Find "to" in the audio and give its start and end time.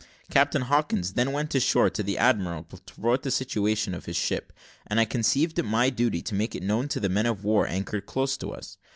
1.87-2.01, 2.63-2.77, 6.23-6.33, 6.87-6.99, 8.37-8.51